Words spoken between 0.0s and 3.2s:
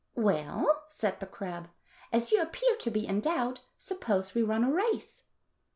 "Well," said the crab, "as you appear to be in